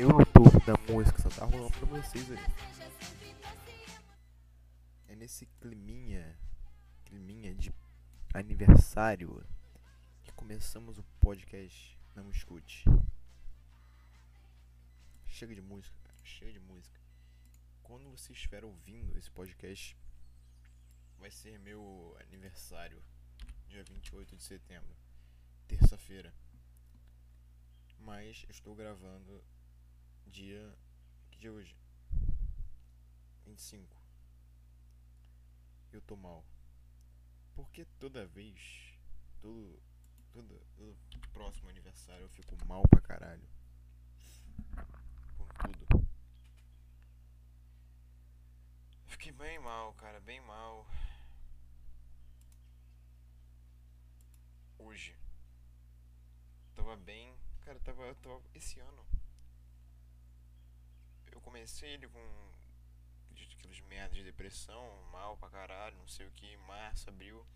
[0.00, 2.40] eu autor da música, só tá rolando pra vocês ali.
[5.08, 6.38] É nesse climinha,
[7.04, 7.70] climinha de
[8.32, 9.46] aniversário
[10.22, 12.84] que começamos o podcast Não Escute.
[15.26, 16.98] Chega de música, cara, chega de música.
[17.82, 19.94] Quando você estiver ouvindo esse podcast,
[21.18, 23.02] vai ser meu aniversário,
[23.68, 24.96] dia 28 de setembro,
[25.68, 26.32] terça-feira.
[27.98, 29.44] Mas estou gravando
[30.30, 30.78] dia.
[31.30, 31.76] Que dia é hoje?
[33.44, 34.00] 25.
[35.92, 36.44] Eu tô mal.
[37.54, 38.96] Porque toda vez.
[39.40, 39.82] Todo.
[40.32, 40.64] Todo,
[41.10, 43.48] todo próximo aniversário eu fico mal pra caralho.
[45.36, 46.08] Com tudo.
[49.06, 50.86] Fiquei bem mal, cara, bem mal.
[54.78, 55.16] Hoje.
[56.76, 57.36] Tava bem.
[57.62, 58.40] Cara, tava, tava.
[58.54, 59.04] Esse ano.
[61.32, 62.50] Eu comecei ele com
[63.60, 67.46] aqueles merda de depressão, mal pra caralho, não sei o que, março, abril.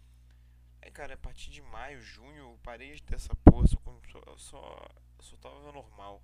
[0.80, 3.78] Aí, cara, a partir de maio, junho, eu parei de ter essa porra, só,
[4.10, 4.88] só, só,
[5.20, 6.22] só tava normal.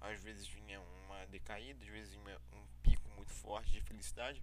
[0.00, 4.42] Às vezes vinha uma decaída, às vezes vinha um pico muito forte de felicidade.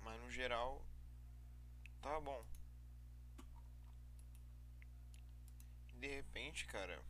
[0.00, 0.86] Mas no geral,
[2.00, 2.46] tava bom.
[5.94, 7.02] De repente, cara.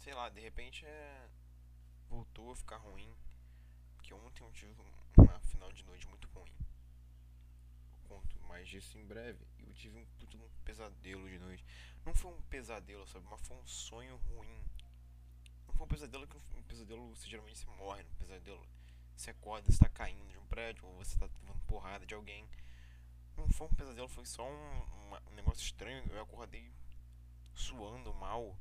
[0.00, 1.28] Sei lá, de repente é.
[2.08, 3.14] Voltou a ficar ruim.
[3.96, 4.74] Porque ontem eu tive
[5.16, 6.50] uma final de noite muito ruim.
[7.92, 9.46] Eu conto mais disso em breve.
[9.58, 11.64] Eu tive um um pesadelo de noite.
[12.04, 13.26] Não foi um pesadelo, sabe?
[13.30, 14.64] Mas foi um sonho ruim.
[15.66, 18.02] Não foi um pesadelo que um pesadelo você geralmente se morre.
[18.02, 18.66] Um pesadelo
[19.14, 22.48] você acorda, você tá caindo de um prédio, ou você tá levando porrada de alguém.
[23.36, 26.02] Não foi um pesadelo, foi só um, um negócio estranho.
[26.10, 26.72] Eu acordei
[27.52, 28.56] suando mal,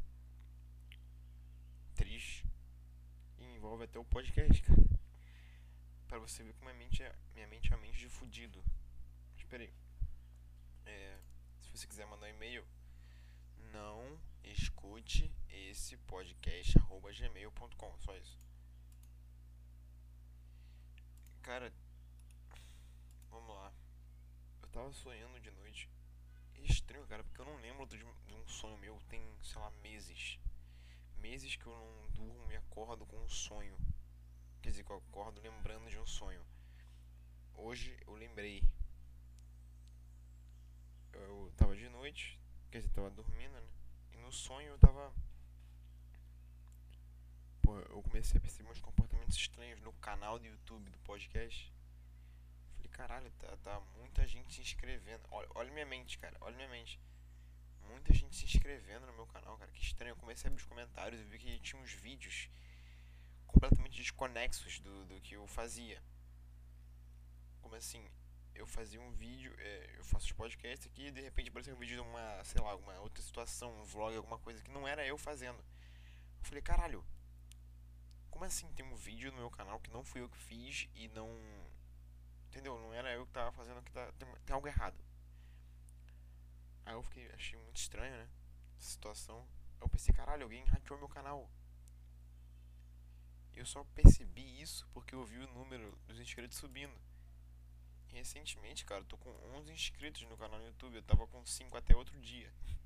[2.00, 2.48] triste.
[3.38, 5.00] E envolve até o podcast, cara.
[6.08, 8.64] Pra você ver como minha mente é, minha mente é uma mente de fudido.
[9.38, 9.74] Espera aí.
[10.86, 11.20] É,
[11.62, 12.66] se você quiser mandar um e-mail,
[13.74, 18.00] não escute esse podcast arroba gmail.com.
[18.00, 18.40] Só isso.
[21.42, 21.74] Cara,
[23.30, 23.74] vamos lá.
[24.62, 25.90] Eu tava sonhando de noite.
[26.64, 28.98] Estranho, cara, porque eu não lembro de um sonho meu.
[29.10, 30.40] Tem, sei lá, meses.
[31.22, 33.78] Meses que eu não durmo e acordo com um sonho.
[34.62, 36.44] Quer dizer, que eu acordo lembrando de um sonho.
[37.56, 38.64] Hoje eu lembrei.
[41.14, 42.40] Eu tava de noite,
[42.72, 43.68] quer dizer, tava dormindo, né?
[44.14, 45.14] E no sonho eu tava.
[47.62, 51.74] Pô, eu comecei a perceber uns comportamentos estranhos no canal do YouTube do podcast.
[52.76, 55.24] Falei, caralho, tá, tá muita gente se inscrevendo.
[55.32, 57.00] Olha, olha minha mente, cara, olha minha mente.
[57.90, 59.72] Muita gente se inscrevendo no meu canal, cara.
[59.72, 60.12] Que estranho.
[60.12, 62.50] Eu comecei a abrir os comentários e vi que tinha uns vídeos
[63.48, 66.02] completamente desconexos do, do que eu fazia.
[67.62, 68.08] Como assim?
[68.54, 71.80] Eu fazia um vídeo, é, eu faço os podcasts aqui e de repente apareceu um
[71.80, 75.06] vídeo de uma, sei lá, alguma outra situação, um vlog, alguma coisa que não era
[75.06, 75.60] eu fazendo.
[75.60, 77.04] Eu falei, caralho,
[78.30, 81.08] como assim tem um vídeo no meu canal que não fui eu que fiz e
[81.10, 81.30] não.
[82.48, 82.78] Entendeu?
[82.80, 84.12] Não era eu que tava fazendo que tá.
[84.14, 84.98] Tem, tem algo errado.
[86.90, 88.28] Aí eu fiquei, achei muito estranho, né?
[88.80, 89.48] Essa situação.
[89.80, 91.48] Eu pensei, caralho, alguém hackeou meu canal.
[93.54, 97.00] Eu só percebi isso porque eu vi o número dos inscritos subindo.
[98.10, 99.30] E recentemente, cara, eu tô com
[99.60, 100.96] 11 inscritos no canal no YouTube.
[100.96, 102.52] Eu tava com 5 até outro dia.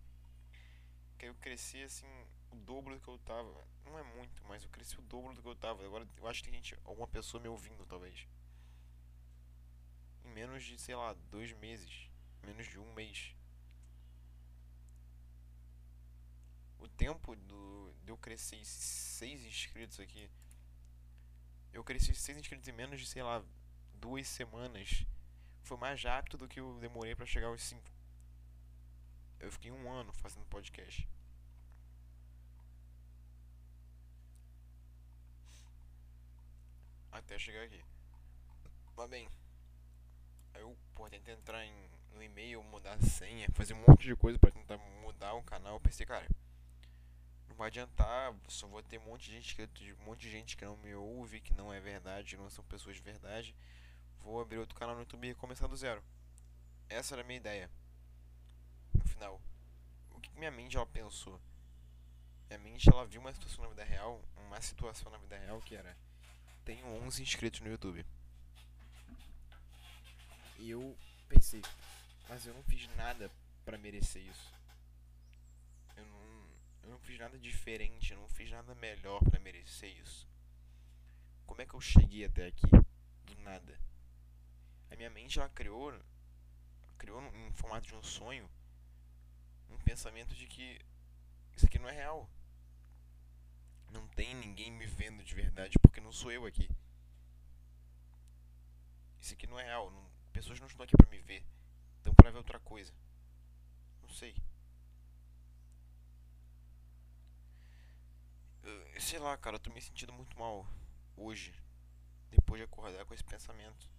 [1.17, 2.05] Que eu cresci assim,
[2.51, 3.65] o dobro do que eu tava.
[3.85, 5.85] Não é muito, mas eu cresci o dobro do que eu tava.
[5.85, 8.27] Agora eu acho que tem gente, alguma pessoa me ouvindo, talvez.
[10.25, 12.09] Em menos de, sei lá, dois meses.
[12.41, 13.33] Menos de um mês.
[16.83, 20.29] O tempo do, de eu crescer 6 inscritos aqui.
[21.71, 23.41] Eu cresci 6 inscritos em menos de, sei lá,
[23.93, 25.05] duas semanas.
[25.61, 27.81] Foi mais rápido do que eu demorei para chegar aos 5.
[29.39, 31.07] Eu fiquei um ano fazendo podcast.
[37.13, 37.81] Até chegar aqui.
[38.97, 39.29] Mas bem.
[40.55, 44.37] Eu, pô, tentei entrar em, no e-mail, mudar a senha, fazer um monte de coisa
[44.37, 45.75] para tentar mudar o canal.
[45.75, 46.27] Eu pensei, cara,
[47.53, 50.57] não vai adiantar, só vou ter um monte de gente que, um monte de gente
[50.57, 53.55] que não me ouve, que não é verdade, não são pessoas de verdade.
[54.21, 56.03] Vou abrir outro canal no YouTube e começar do zero.
[56.89, 57.69] Essa era a minha ideia.
[58.93, 59.39] No final,
[60.11, 61.39] o que minha mente ela pensou?
[62.47, 65.75] Minha mente ela viu uma situação na vida real, uma situação na vida real que
[65.75, 65.95] era
[66.65, 68.05] tenho 11 inscritos no YouTube.
[70.57, 70.97] E eu
[71.27, 71.61] pensei,
[72.27, 73.29] mas eu não fiz nada
[73.65, 74.51] para merecer isso.
[76.83, 80.27] Eu não fiz nada diferente, eu não fiz nada melhor para merecer isso.
[81.45, 82.67] Como é que eu cheguei até aqui?
[83.25, 83.79] Do nada.
[84.91, 85.93] A minha mente ela criou
[86.97, 88.49] criou em formato de um sonho
[89.69, 90.79] um pensamento de que
[91.55, 92.29] isso aqui não é real.
[93.91, 96.69] Não tem ninguém me vendo de verdade porque não sou eu aqui.
[99.19, 99.91] Isso aqui não é real.
[99.91, 101.45] Não, pessoas não estão aqui para me ver.
[101.97, 102.93] Estão para ver outra coisa.
[104.01, 104.35] Não sei.
[108.99, 110.65] Sei lá, cara, eu tô me sentindo muito mal
[111.15, 111.53] hoje.
[112.29, 113.89] Depois de acordar com esse pensamento.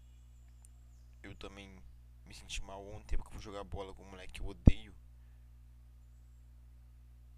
[1.22, 1.78] Eu também
[2.26, 4.94] me senti mal ontem porque eu fui jogar bola com um moleque que eu odeio.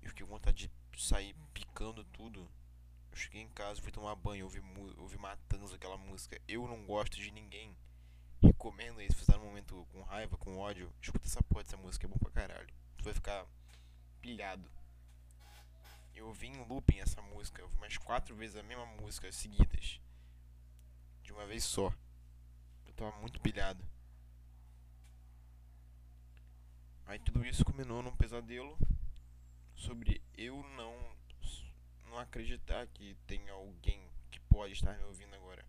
[0.03, 2.49] Eu fiquei com vontade de sair picando tudo.
[3.11, 4.63] Eu cheguei em casa, fui tomar banho, ouvi,
[4.99, 6.41] ouvi Matanza, aquela música.
[6.47, 7.77] Eu não gosto de ninguém.
[8.43, 11.77] Recomendo aí, se você tá num momento com raiva, com ódio, escuta essa porra dessa
[11.77, 12.73] música, é bom pra caralho.
[12.97, 13.47] Tu vai ficar
[14.21, 14.71] pilhado.
[16.17, 20.01] Eu ouvi em looping essa música, mais quatro vezes a mesma música seguidas.
[21.23, 21.93] De uma vez só.
[22.87, 23.85] Eu tava muito pilhado.
[27.05, 28.77] Aí tudo isso culminou num pesadelo
[29.75, 31.17] sobre eu não
[32.07, 35.65] não acreditar que tem alguém que pode estar me ouvindo agora.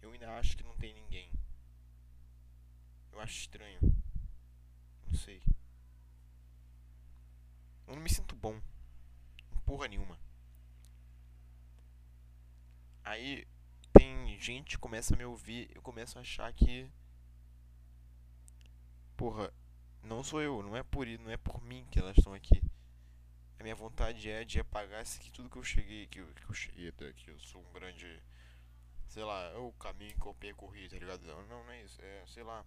[0.00, 1.28] Eu ainda acho que não tem ninguém.
[3.10, 3.80] Eu acho estranho.
[5.06, 5.42] Não sei.
[7.92, 8.58] Eu não me sinto bom.
[9.66, 10.18] Porra nenhuma.
[13.04, 13.46] Aí
[13.92, 16.90] tem gente que começa a me ouvir, eu começo a achar que
[19.14, 19.52] porra,
[20.02, 22.62] não sou eu, não é por não é por mim que elas estão aqui.
[23.60, 26.44] A minha vontade é de apagar isso aqui tudo que eu cheguei, que eu, que
[26.48, 27.28] eu cheguei até aqui.
[27.28, 28.22] Eu sou um grande,
[29.06, 31.26] sei lá, é o caminho que eu percorri, tá ligado?
[31.26, 32.64] Não, não é isso, é, sei lá,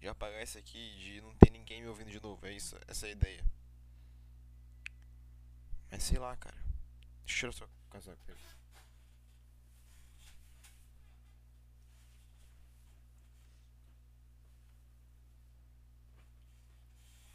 [0.00, 3.06] de apagar isso aqui, de não ter ninguém me ouvindo de novo, é isso, essa
[3.06, 3.57] é a ideia.
[5.90, 6.56] Mas sei lá, cara.
[7.24, 8.38] Tirar só casaco dele.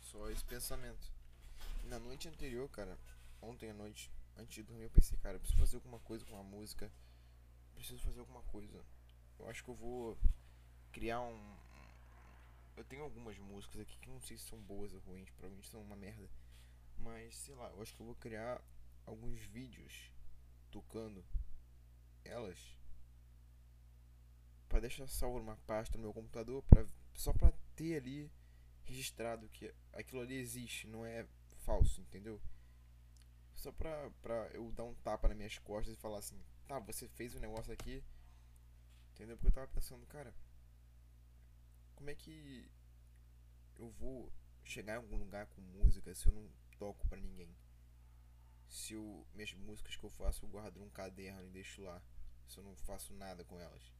[0.01, 1.11] Só esse pensamento.
[1.85, 2.97] Na noite anterior, cara,
[3.41, 6.39] ontem à noite, antes de dormir, eu pensei, cara, eu preciso fazer alguma coisa com
[6.39, 6.91] a música.
[7.73, 8.85] Preciso fazer alguma coisa.
[9.39, 10.17] Eu acho que eu vou
[10.91, 11.57] criar um.
[12.77, 15.81] Eu tenho algumas músicas aqui que não sei se são boas ou ruins, provavelmente são
[15.81, 16.29] uma merda.
[16.97, 18.61] Mas sei lá, eu acho que eu vou criar
[19.05, 20.11] alguns vídeos
[20.71, 21.23] tocando
[22.23, 22.57] elas
[24.67, 26.63] para deixar salvo numa pasta no meu computador,
[27.13, 28.31] só pra ter ali
[28.85, 31.27] registrado que aquilo ali existe, não é
[31.59, 32.41] falso, entendeu?
[33.53, 37.07] Só pra, pra eu dar um tapa nas minhas costas e falar assim, tá, você
[37.07, 38.03] fez um negócio aqui,
[39.11, 39.37] entendeu?
[39.37, 40.33] Porque eu tava pensando, cara,
[41.95, 42.67] como é que
[43.77, 44.31] eu vou
[44.63, 46.49] chegar em algum lugar com música se eu não
[46.83, 47.55] toco para ninguém?
[48.67, 52.01] Se eu, minhas músicas que eu faço eu guardo num caderno e deixo lá,
[52.45, 53.93] se eu não faço nada com elas?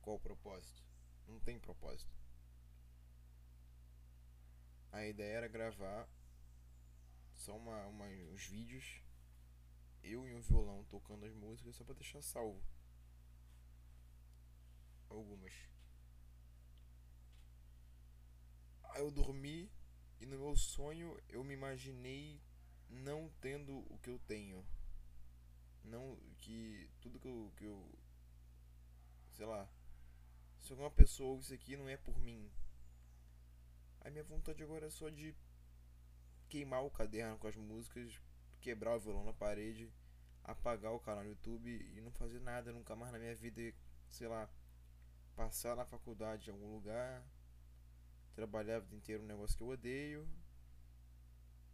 [0.00, 0.82] Qual o propósito?
[1.26, 2.10] Não tem propósito.
[4.90, 6.08] A ideia era gravar
[7.34, 9.02] só uma, uma, uns vídeos,
[10.02, 12.64] eu e um violão tocando as músicas só pra deixar salvo.
[15.10, 15.52] Algumas.
[18.84, 19.70] Aí eu dormi
[20.20, 22.40] e no meu sonho eu me imaginei
[22.88, 24.64] não tendo o que eu tenho.
[25.82, 27.98] Não que tudo que eu, que eu
[29.32, 29.68] sei lá,
[30.58, 32.50] se alguma pessoa ouve isso aqui não é por mim,
[34.02, 35.34] a minha vontade agora é só de
[36.48, 38.20] queimar o caderno com as músicas,
[38.60, 39.90] quebrar o violão na parede,
[40.44, 43.74] apagar o canal no YouTube e não fazer nada nunca mais na minha vida,
[44.08, 44.48] sei lá,
[45.34, 47.24] passar na faculdade em algum lugar,
[48.34, 50.28] trabalhar a vida inteira um negócio que eu odeio.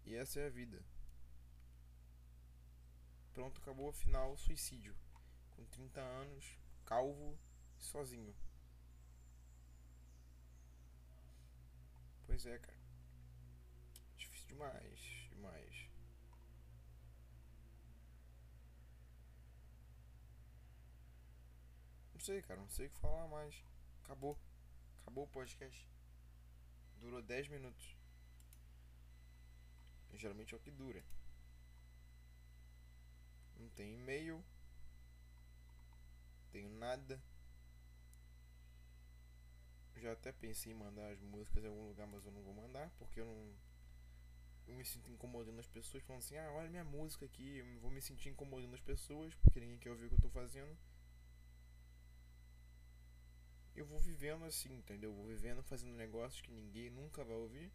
[0.05, 0.83] E essa é a vida.
[3.33, 4.97] Pronto, acabou, final, suicídio.
[5.51, 7.39] Com 30 anos, calvo,
[7.79, 8.35] sozinho.
[12.27, 12.79] Pois é, cara.
[14.17, 15.91] Difícil demais, demais.
[22.15, 23.55] Não sei, cara, não sei o que falar mais.
[24.03, 24.39] Acabou.
[25.03, 25.87] Acabou o podcast.
[26.97, 27.97] Durou 10 minutos.
[30.13, 31.05] E geralmente é o que dura.
[33.59, 34.37] Não tem e-mail.
[36.43, 37.21] Não tenho nada
[40.01, 42.91] já até pensei em mandar as músicas em algum lugar, mas eu não vou mandar,
[42.99, 43.53] porque eu não.
[44.67, 47.91] Eu me sinto incomodando as pessoas, falando assim: ah, olha minha música aqui, eu vou
[47.91, 50.77] me sentir incomodando as pessoas, porque ninguém quer ouvir o que eu tô fazendo.
[53.77, 55.11] Eu vou vivendo assim, entendeu?
[55.11, 57.71] Eu vou vivendo fazendo negócios que ninguém nunca vai ouvir.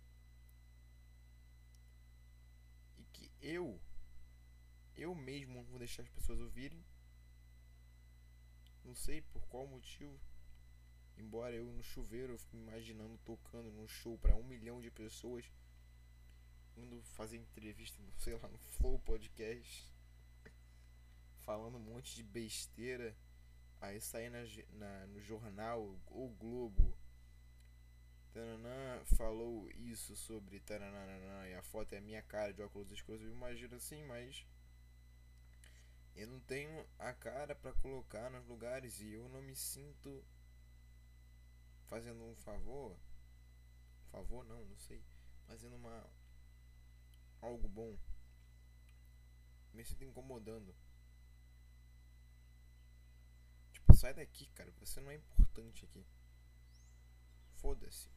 [3.41, 3.79] eu,
[4.96, 6.84] eu mesmo não vou deixar as pessoas ouvirem.
[8.84, 10.20] Não sei por qual motivo.
[11.17, 15.46] Embora eu no chuveiro eu fico imaginando tocando num show para um milhão de pessoas,
[16.75, 19.91] indo fazer entrevista, sei lá, no Flow Podcast,
[21.41, 23.15] falando um monte de besteira,
[23.81, 24.39] aí sair na,
[24.73, 26.95] na, no jornal, o Globo,
[28.31, 33.21] Tananã falou isso sobre Taranana e a foto é a minha cara de óculos escuros,
[33.21, 34.45] eu imagino assim, mas
[36.15, 40.23] eu não tenho a cara para colocar nos lugares e eu não me sinto
[41.88, 42.97] fazendo um favor.
[44.11, 45.03] Favor não, não sei.
[45.47, 46.09] Fazendo uma
[47.41, 47.97] algo bom.
[49.73, 50.73] Me sinto incomodando.
[54.01, 54.72] Sai daqui, cara.
[54.79, 56.03] Você não é importante aqui.
[57.58, 58.10] Foda-se.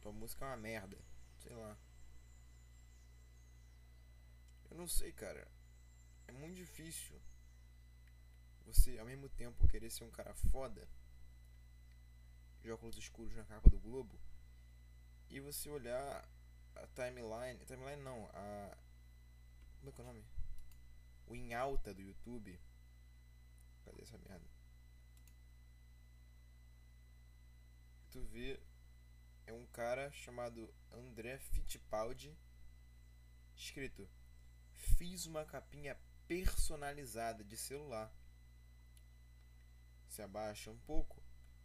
[0.00, 0.98] Tua música é uma merda.
[1.38, 1.76] Sei lá.
[4.70, 5.46] Eu não sei, cara.
[6.26, 7.20] É muito difícil
[8.64, 10.88] você, ao mesmo tempo, querer ser um cara foda
[12.62, 14.18] de óculos escuros na capa do Globo
[15.28, 16.26] e você olhar
[16.74, 17.62] a timeline.
[17.66, 18.78] Timeline não, a.
[19.78, 20.24] Como é que é o nome?
[21.26, 22.58] O em alta do YouTube.
[23.84, 24.59] Cadê essa merda?
[28.10, 28.60] Tu vê
[29.46, 32.36] é um cara chamado André Fittipaldi,
[33.54, 34.08] escrito:
[34.74, 38.12] Fiz uma capinha personalizada de celular.
[40.08, 41.22] Se abaixa um pouco,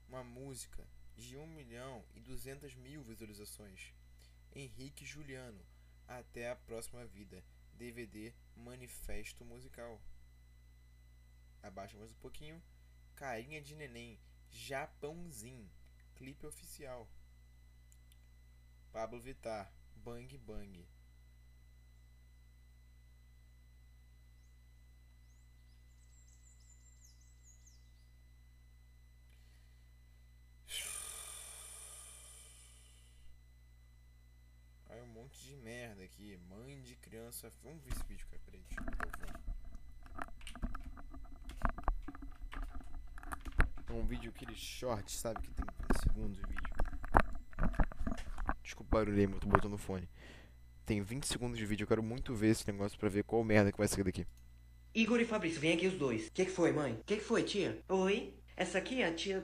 [0.07, 3.93] uma música de 1 milhão e 200 mil visualizações.
[4.53, 5.65] Henrique Juliano,
[6.07, 9.99] Até a Próxima Vida, DVD Manifesto Musical.
[11.63, 12.61] Abaixa mais um pouquinho,
[13.15, 14.19] Carinha de Neném,
[14.51, 15.67] Japãozinho,
[16.15, 17.07] clipe oficial.
[18.91, 20.87] Pablo Vittar, Bang Bang.
[34.87, 36.37] Aí um monte de merda aqui.
[36.49, 37.51] Mãe de criança.
[37.61, 38.41] Vamos ver esse vídeo, cara.
[38.45, 39.55] Peraí, deixa eu fone.
[43.87, 45.41] É um vídeo aquele short, sabe?
[45.41, 45.74] Que tem 20
[46.15, 46.63] segundos de vídeo.
[48.63, 50.07] Desculpa o barulho aí, mas eu tô botando no fone.
[50.85, 53.71] Tem 20 segundos de vídeo, eu quero muito ver esse negócio pra ver qual merda
[53.71, 54.25] que vai sair daqui.
[54.93, 56.27] Igor e Fabrício, vem aqui os dois.
[56.27, 56.93] O que, que foi, mãe?
[56.93, 57.83] O que, que foi, tia?
[57.89, 58.33] Oi?
[58.55, 59.43] Essa aqui é a tia.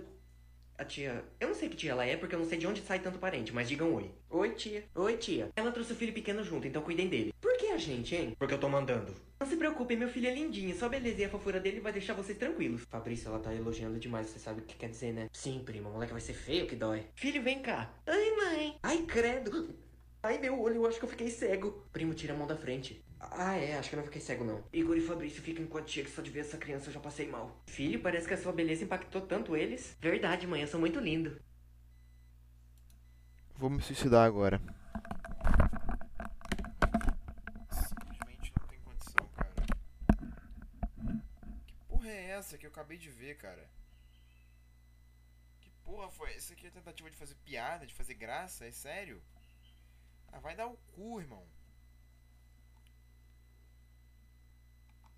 [0.78, 1.26] A tia.
[1.40, 3.20] Eu não sei que tia ela é, porque eu não sei de onde sai tanto
[3.20, 4.10] parente, mas digam oi.
[4.30, 4.86] Oi, tia.
[4.96, 5.50] Oi, tia.
[5.56, 7.31] Ela trouxe o filho pequeno junto, então cuidem dele.
[7.82, 8.36] Gente, hein?
[8.38, 9.14] Porque eu tô mandando.
[9.40, 10.76] Não se preocupe, meu filho é lindinho.
[10.78, 12.84] Só a beleza e a fofura dele vai deixar vocês tranquilos.
[12.90, 15.30] Fabrício, ela tá elogiando demais, você sabe o que quer dizer, né?
[15.34, 17.08] Sim, prima, o moleque vai ser feio que dói.
[17.16, 17.92] Filho, vem cá.
[18.06, 18.78] Ai, mãe.
[18.84, 19.76] Ai, credo.
[20.22, 21.84] Ai, meu olho, eu acho que eu fiquei cego.
[21.92, 23.04] Primo, tira a mão da frente.
[23.20, 24.64] Ah, é, acho que eu não fiquei cego, não.
[24.72, 27.00] Igor e Fabrício fiquem com a tia que só de ver essa criança eu já
[27.00, 27.60] passei mal.
[27.66, 29.98] Filho, parece que a sua beleza impactou tanto eles.
[30.00, 31.40] Verdade, mãe, eu sou muito lindo.
[33.58, 34.60] Vou me suicidar agora.
[37.72, 39.54] Simplesmente não tem condição, cara.
[41.68, 41.76] Que
[42.12, 43.70] porra é essa que eu acabei de ver, cara?
[45.62, 46.36] Que porra foi?
[46.36, 48.66] Isso aqui é tentativa de fazer piada, de fazer graça?
[48.66, 49.22] É sério?
[50.32, 51.48] Ah, vai dar o cu, irmão.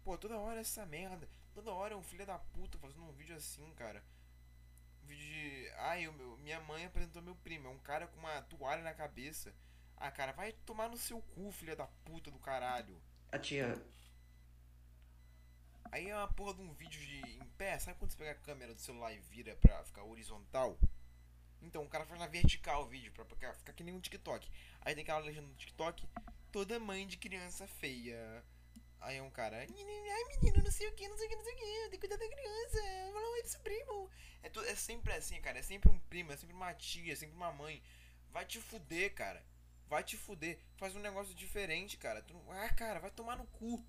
[0.03, 1.27] Pô, toda hora essa merda.
[1.53, 4.03] Toda hora é um filho da puta fazendo um vídeo assim, cara.
[5.03, 5.69] Um vídeo de.
[5.77, 7.67] Ai, eu, meu, minha mãe apresentou meu primo.
[7.67, 9.53] É um cara com uma toalha na cabeça.
[9.97, 13.01] Ah, cara, vai tomar no seu cu, filha da puta do caralho.
[13.31, 13.81] A tia.
[15.93, 17.77] Aí é uma porra de um vídeo de em pé.
[17.77, 20.75] Sabe quando você pega a câmera do celular e vira pra ficar horizontal?
[21.61, 23.23] Então, o cara faz na vertical o vídeo, pra,
[23.53, 24.49] ficar que nem um TikTok.
[24.81, 26.09] Aí tem aquela legenda do TikTok.
[26.51, 28.43] Toda mãe de criança feia.
[29.01, 31.43] Aí é um cara, ai menino, não sei o que, não sei o que, não
[31.43, 32.81] sei o que, tem que cuidar da criança,
[33.13, 34.09] fala oi pro seu primo.
[34.41, 37.35] É, é sempre assim, cara, é sempre um primo, é sempre uma tia, é sempre
[37.35, 37.83] uma mãe.
[38.31, 39.45] Vai te fuder, cara.
[39.87, 40.57] Vai te fuder.
[40.75, 42.23] Faz um negócio diferente, cara.
[42.23, 43.85] Tu, ah, cara, vai tomar no cu.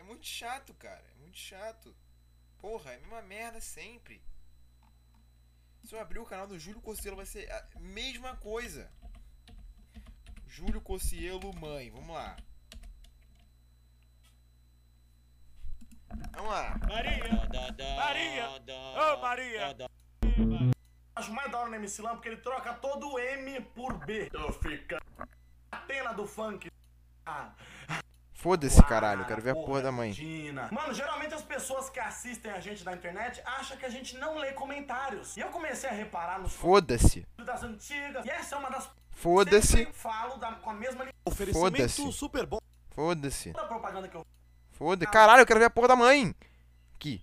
[0.00, 1.04] É muito chato, cara.
[1.14, 1.94] É muito chato.
[2.58, 4.22] Porra, é a mesma merda sempre.
[5.84, 8.90] Se eu abrir o canal do Júlio Costello, vai ser a mesma coisa.
[10.46, 11.90] Júlio Cocielo, mãe.
[11.90, 12.36] Vamos lá.
[16.32, 16.78] Vamos lá.
[16.88, 17.18] Maria!
[17.96, 18.50] Maria!
[18.50, 19.76] Ô, Maria!
[21.14, 24.30] Acho mais da hora no MC Lan porque ele troca todo o M por B.
[24.32, 24.98] Eu fica.
[25.70, 26.70] Atena do funk.
[27.26, 27.54] Ah,
[28.42, 29.20] Foda-se, caralho.
[29.22, 30.12] Eu quero ver a porra da mãe.
[30.12, 30.68] Tina.
[30.72, 34.38] Mano, geralmente as pessoas que assistem a gente na internet acham que a gente não
[34.38, 35.36] lê comentários.
[35.36, 37.26] E eu comecei a reparar nos Foda-se.
[37.44, 38.24] das antigas.
[38.24, 39.84] E essa é uma das Foda-se.
[39.92, 41.06] Falo da- com a mesma.
[41.26, 42.12] Oferecimento Foda-se.
[42.12, 42.58] super bom.
[42.90, 43.52] Foda-se.
[43.52, 44.24] da propaganda que eu
[44.72, 45.12] Foda-se.
[45.12, 46.34] Caralho, eu quero ver a porra da mãe.
[46.94, 47.22] Aqui.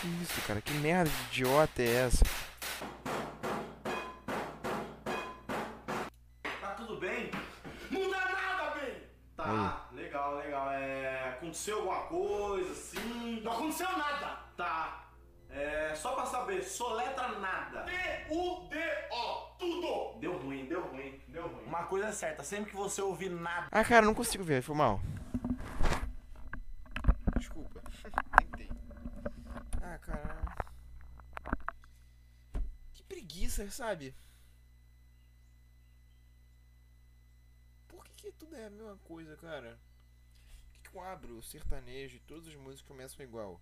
[0.00, 0.60] Que isso, cara?
[0.60, 2.24] Que merda de idiota é essa?
[9.38, 10.68] Tá, legal, legal.
[10.72, 11.28] É.
[11.28, 13.40] Aconteceu alguma coisa assim?
[13.40, 14.36] Não aconteceu nada!
[14.56, 15.08] Tá.
[15.48, 15.94] É.
[15.94, 17.82] Só pra saber, soletra nada.
[17.84, 20.18] T-U-D-O, tudo!
[20.18, 21.64] Deu ruim, deu ruim, deu ruim.
[21.66, 23.68] Uma coisa é certa, sempre que você ouvir nada.
[23.70, 25.00] Ah, cara, não consigo ver, foi mal.
[27.36, 27.80] Desculpa.
[28.38, 28.68] Tentei.
[29.80, 30.56] Ah, cara.
[32.92, 34.16] Que preguiça, sabe?
[37.86, 39.78] Por que, que tudo é a mesma coisa, cara?
[40.62, 43.60] Por que, que eu abro sertanejo e todas as músicas começam igual?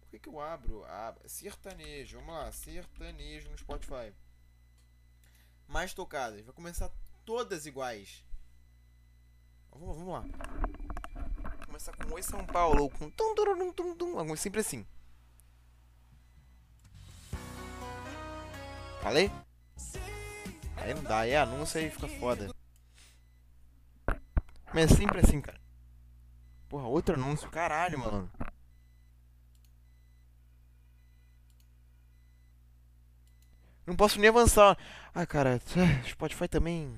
[0.00, 2.18] Por que, que eu abro a sertanejo?
[2.18, 4.12] Vamos lá, sertanejo no Spotify.
[5.68, 6.44] Mais tocadas.
[6.44, 6.90] Vai começar
[7.24, 8.24] todas iguais.
[9.70, 10.24] Vamos, vamos lá.
[11.66, 13.34] Começar com Oi São Paulo ou com tum
[13.72, 14.86] tum tum, algo sempre assim.
[19.02, 19.30] Falei?
[20.76, 22.54] Aí não dá, é anúncio aí fica foda.
[24.76, 25.58] Mas é sempre assim, cara.
[26.68, 28.30] Porra, outro anúncio, caralho, mano.
[33.86, 34.76] Não posso nem avançar.
[35.14, 35.60] Ah, cara,
[36.06, 36.92] Spotify também.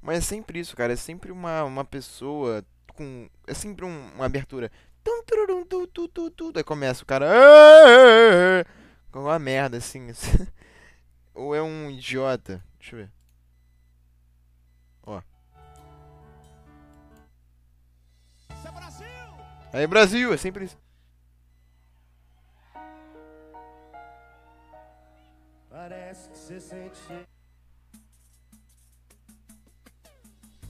[0.00, 0.92] Mas é sempre isso, cara.
[0.92, 2.64] É sempre uma, uma pessoa
[2.94, 3.28] com.
[3.46, 4.70] É sempre um- uma abertura.
[6.52, 7.26] Daí começa o cara.
[9.10, 10.08] Com uma merda assim.
[11.34, 12.62] Ou é um idiota.
[12.78, 13.17] Deixa eu ver.
[19.72, 20.78] Aí, Brasil, é sempre isso.
[25.68, 26.98] Parece que você sente.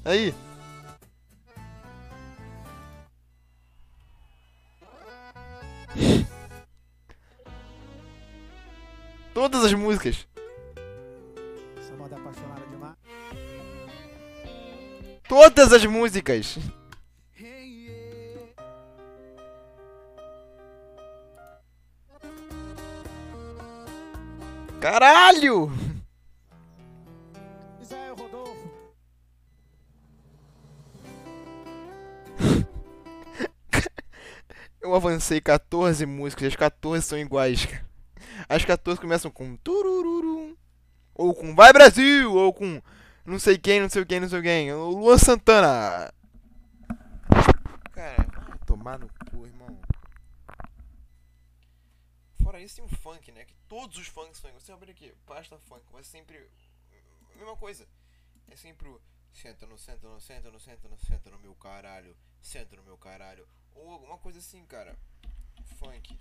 [0.05, 0.35] Aí.
[9.33, 10.27] Todas as músicas.
[11.79, 12.97] Essa moda apaixonada demais.
[15.29, 16.59] Todas as músicas.
[24.81, 25.73] Caralho!
[27.81, 28.71] Israel Rodolfo.
[34.81, 37.67] Eu avancei 14 músicas, as 14 são iguais.
[38.49, 40.55] As 14 começam com turururum,
[41.13, 42.81] ou com Vai Brasil, ou com
[43.27, 46.13] não sei quem, não sei quem, não sei quem, o Luan Santana.
[47.93, 49.77] Cara, vai tomar no cu, irmão.
[52.49, 53.45] Fora isso tem um funk, né?
[53.45, 54.51] Que todos os funks são.
[54.55, 56.51] Você abre aqui, pasta funk, mas sempre
[57.35, 57.87] a mesma coisa.
[58.47, 58.99] É sempre o
[59.35, 62.97] senta no, senta no, senta no, senta no, senta no meu caralho, senta no meu
[62.97, 63.47] caralho.
[63.75, 64.99] Ou alguma coisa assim, cara.
[65.77, 66.19] Funk.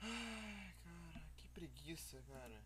[0.00, 2.62] Ai, cara, que preguiça, cara.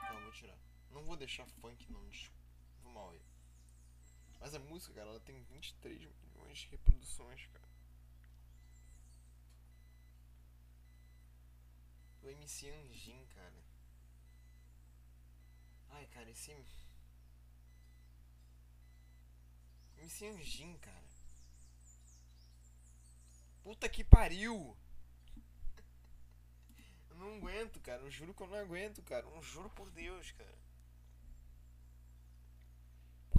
[0.00, 0.58] Calma, vou tirar.
[0.90, 2.41] Não vou deixar funk não, desculpa.
[2.84, 3.22] Mal aí.
[4.40, 7.68] Mas a música, cara, ela tem 23 milhões de reproduções, cara.
[12.20, 13.62] Do MC Anjin, cara.
[15.90, 16.52] Ai, cara, esse.
[19.98, 21.02] MC Anjin, cara.
[23.62, 24.76] Puta que pariu!
[27.10, 28.02] Eu não aguento, cara.
[28.02, 29.24] Eu juro que eu não aguento, cara.
[29.24, 30.61] Eu juro por Deus, cara.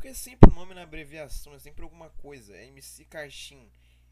[0.03, 2.53] Porque é sempre o nome na abreviação, é sempre alguma coisa.
[2.57, 3.71] É MC Caixin,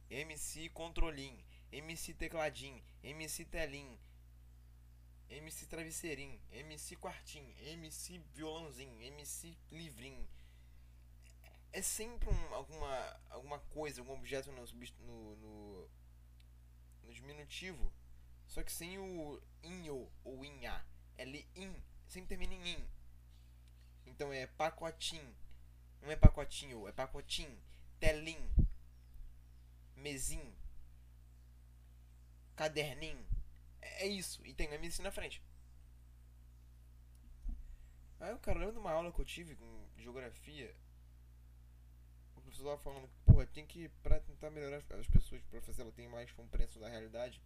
[0.09, 1.37] MC Controlim,
[1.69, 3.99] MC Tecladim, MC Telim,
[5.29, 10.25] MC Travesseirinho, MC Quartim, MC Violãozinho, MC Livrinho.
[11.73, 15.89] É sempre um- alguma, alguma coisa, algum objeto no, no, no,
[17.03, 17.91] no diminutivo,
[18.47, 20.85] só que sem o inho ou inha.
[21.17, 21.75] É li in,
[22.07, 22.87] sempre termina em in.
[24.05, 25.35] Então é pacotim,
[26.01, 27.47] não é pacotinho, é pacotim,
[27.99, 28.49] telim,
[29.95, 30.53] mesim,
[32.55, 33.25] caderninho.
[33.81, 35.41] É é isso, e tem o MC na frente.
[38.19, 40.75] Aí o cara, lembra de uma aula que eu tive com geografia?
[42.35, 45.81] O professor tava falando que, porra, tem que, pra tentar melhorar as pessoas, pra fazer
[45.81, 47.41] ela ter mais compreensão da realidade,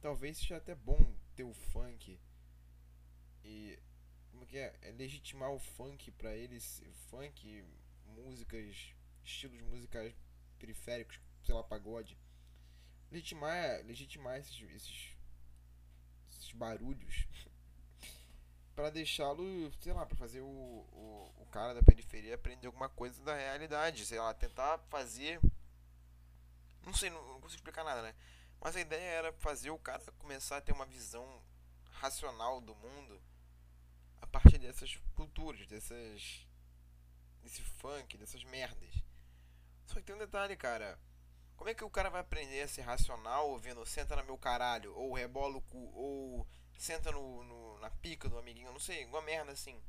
[0.00, 0.98] talvez seja até bom
[1.34, 2.18] ter o funk
[3.44, 3.78] e
[4.30, 4.76] como que é?
[4.82, 7.64] é legitimar o funk pra eles, funk,
[8.06, 10.14] músicas, estilos musicais
[10.58, 12.18] periféricos, sei lá, pagode.
[13.10, 15.16] Legitimar, legitimar esses, esses,
[16.30, 17.26] esses barulhos
[18.74, 23.22] para deixá-lo, sei lá, para fazer o, o, o cara da periferia aprender alguma coisa
[23.22, 25.40] da realidade, sei lá, tentar fazer.
[26.84, 28.14] Não sei, não, não consigo explicar nada, né?
[28.60, 31.42] Mas a ideia era fazer o cara começar a ter uma visão
[31.92, 33.20] racional do mundo
[34.20, 36.46] a partir dessas culturas, dessas.
[37.44, 38.94] Desse funk, dessas merdas.
[39.86, 40.98] Só que tem um detalhe, cara.
[41.56, 44.92] Como é que o cara vai aprender a ser racional ouvindo senta no meu caralho,
[44.96, 49.22] ou rebola o cu, ou senta no, no, na pica do amiguinho, não sei, uma
[49.22, 49.80] merda assim.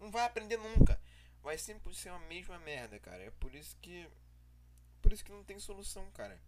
[0.00, 1.00] Não vai aprender nunca.
[1.42, 3.22] Vai sempre ser a mesma merda, cara.
[3.22, 4.10] É por isso que.
[5.00, 6.40] Por isso que não tem solução, cara.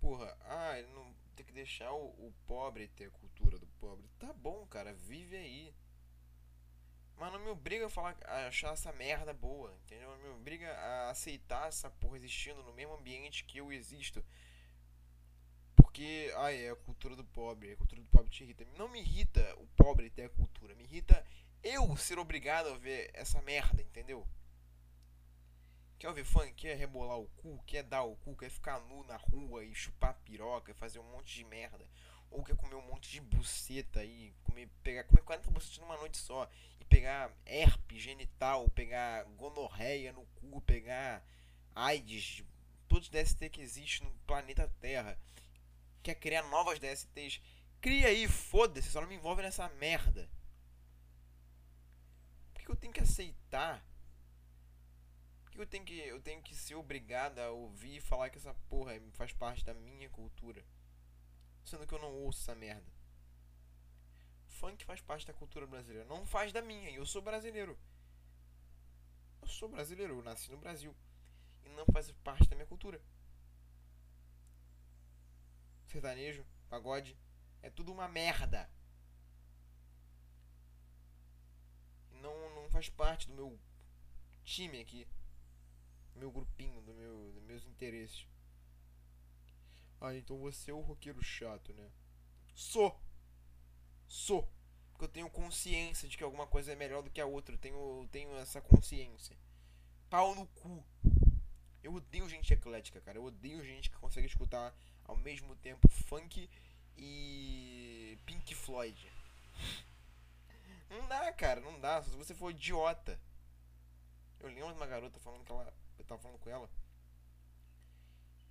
[0.00, 4.08] Porra, ah, ele não tem que deixar o, o pobre ter a cultura do pobre.
[4.18, 5.74] Tá bom, cara, vive aí.
[7.22, 10.10] Mas não me obriga a, falar, a achar essa merda boa, entendeu?
[10.10, 14.24] Não me obriga a aceitar essa porra existindo no mesmo ambiente que eu existo.
[15.76, 18.66] Porque, ai, é a cultura do pobre, a cultura do pobre te irrita.
[18.76, 21.24] Não me irrita o pobre ter a cultura, me irrita
[21.62, 24.26] eu ser obrigado a ver essa merda, entendeu?
[26.00, 26.54] Quer ouvir funk?
[26.54, 27.62] Quer rebolar o cu?
[27.64, 28.36] Quer dar o cu?
[28.36, 31.88] Quer ficar nu na rua e chupar piroca e fazer um monte de merda?
[32.32, 36.16] Ou quer comer um monte de buceta e comer, pegar, comer 40 bucetas numa noite
[36.16, 36.48] só
[36.80, 41.22] e pegar herpes genital, pegar gonorreia no cu, pegar
[41.74, 42.42] AIDS,
[42.88, 45.18] todos os DST que existem no planeta Terra
[46.02, 47.40] quer criar novas DSTs,
[47.80, 50.28] cria aí, foda-se, só não me envolve nessa merda.
[52.52, 53.84] Por que eu tenho que aceitar?
[55.50, 58.54] Que eu tenho que, eu tenho que ser obrigado a ouvir e falar que essa
[58.68, 60.64] porra faz parte da minha cultura?
[61.64, 62.90] Sendo que eu não ouço essa merda.
[64.46, 67.78] Funk faz parte da cultura brasileira, não faz da minha, e eu sou brasileiro.
[69.40, 70.94] Eu sou brasileiro, eu nasci no Brasil.
[71.64, 73.00] E não faz parte da minha cultura
[75.92, 77.16] sertanejo, pagode,
[77.60, 78.68] é tudo uma merda.
[82.10, 83.60] Não, não faz parte do meu
[84.42, 85.06] time aqui.
[86.14, 88.26] Do meu grupinho, do meu, dos meus interesses.
[90.04, 91.88] Ah, então você é o roqueiro chato, né?
[92.52, 93.00] Sou!
[94.08, 94.52] Sou!
[94.90, 97.54] Porque eu tenho consciência de que alguma coisa é melhor do que a outra.
[97.54, 99.38] Eu tenho, tenho essa consciência.
[100.10, 100.84] Pau no cu.
[101.84, 103.16] Eu odeio gente eclética, cara.
[103.16, 106.50] Eu odeio gente que consegue escutar ao mesmo tempo funk
[106.96, 109.08] e Pink Floyd.
[110.90, 112.02] Não dá, cara, não dá.
[112.02, 113.20] Se você for idiota.
[114.40, 115.72] Eu lembro de uma garota falando que ela.
[115.96, 116.68] Eu tava falando com ela.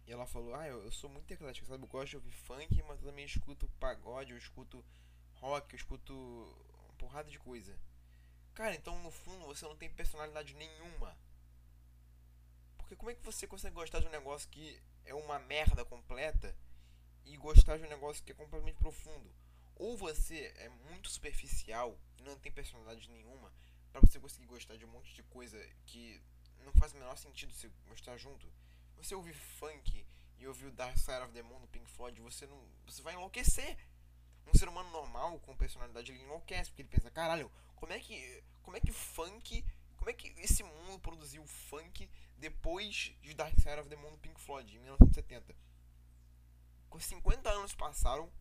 [0.06, 1.84] E ela falou, ah, eu, eu sou muito eclético, sabe?
[1.84, 4.84] Eu gosto de ouvir funk, mas também escuto pagode, eu escuto
[5.36, 7.78] rock, eu escuto uma porrada de coisa.
[8.54, 11.18] Cara, então no fundo você não tem personalidade nenhuma.
[12.78, 16.56] Porque como é que você consegue gostar de um negócio que é uma merda completa
[17.26, 19.34] e gostar de um negócio que é completamente profundo.
[19.76, 23.52] Ou você é muito superficial e não tem personalidade nenhuma
[23.92, 26.22] para você conseguir gostar de um monte de coisa que
[26.60, 28.48] não faz o menor sentido você gostar junto.
[28.98, 30.06] Você ouvir funk
[30.38, 33.14] e ouvir o Dark Side of the Moon do Pink Floyd, você não, você vai
[33.14, 33.78] enlouquecer.
[34.48, 38.44] Um ser humano normal com personalidade ele enlouquece porque ele pensa, caralho, como é que
[38.64, 39.64] como é que funk,
[39.98, 44.18] como é que esse mundo produziu funk depois de Dark Side of the Moon do
[44.18, 45.56] Pink Floyd, em 1970.
[47.00, 48.32] 50 anos passaram,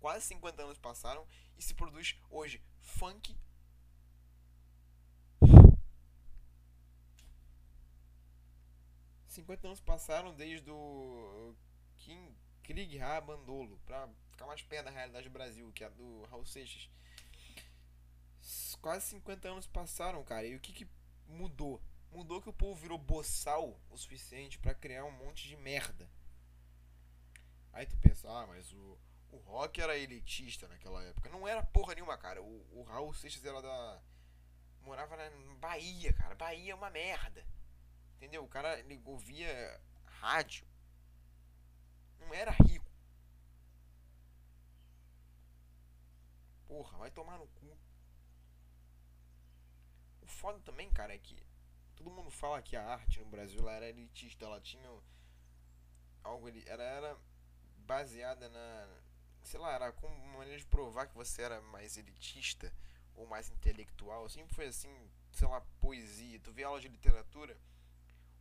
[0.00, 3.36] quase 50 anos passaram, e se produz hoje funk.
[9.32, 11.54] Cinquenta anos passaram desde o
[11.96, 16.22] King Krieg Rabandolo, pra ficar mais perto da realidade do Brasil, que é a do
[16.24, 16.88] Raul Seixas.
[18.80, 20.88] Quase 50 anos passaram, cara, e o que, que
[21.28, 21.80] mudou?
[22.12, 26.08] mudou que o povo virou boçal o suficiente para criar um monte de merda.
[27.72, 28.98] Aí tu pensa, ah, mas o,
[29.30, 31.30] o rock era elitista naquela época.
[31.30, 32.42] Não era porra nenhuma, cara.
[32.42, 34.02] O, o Raul Seixas era da.
[34.82, 36.34] Morava na Bahia, cara.
[36.34, 37.46] Bahia é uma merda.
[38.22, 38.44] Entendeu?
[38.44, 40.64] O cara ele ouvia rádio.
[42.20, 42.88] Não era rico.
[46.68, 47.76] Porra, vai tomar no cu.
[50.20, 51.36] O foda também, cara, é que
[51.96, 54.88] todo mundo fala que a arte no Brasil era elitista, ela tinha
[56.22, 57.18] algo ela era
[57.78, 59.02] baseada na
[59.42, 62.72] sei lá, era como uma maneira de provar que você era mais elitista
[63.16, 66.38] ou mais intelectual, sempre foi assim, sei lá, poesia.
[66.38, 67.58] Tu vê aula de literatura,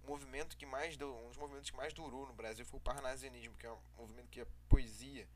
[0.06, 3.56] movimento que mais deu, um dos movimentos que mais durou no Brasil foi o parnasianismo,
[3.56, 5.28] que é um movimento que é poesia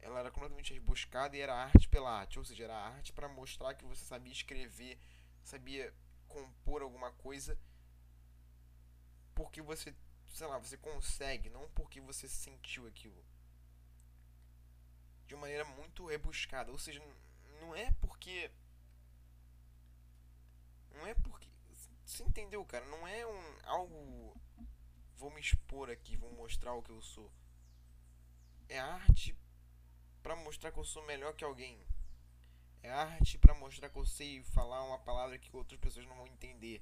[0.00, 3.74] ela era completamente rebuscada e era arte pela arte, ou seja, era arte para mostrar
[3.74, 4.98] que você sabia escrever,
[5.42, 5.92] sabia
[6.28, 7.58] compor alguma coisa
[9.34, 9.94] porque você,
[10.32, 13.24] sei lá, você consegue, não porque você sentiu aquilo.
[15.26, 17.02] De uma maneira muito rebuscada, ou seja,
[17.60, 18.50] não é porque
[20.92, 21.47] não é porque
[22.08, 22.84] você entendeu, cara?
[22.86, 24.34] Não é um algo
[25.16, 27.30] vou me expor aqui, vou mostrar o que eu sou.
[28.68, 29.36] É arte
[30.22, 31.78] para mostrar que eu sou melhor que alguém.
[32.82, 36.26] É arte para mostrar que eu sei falar uma palavra que outras pessoas não vão
[36.26, 36.80] entender.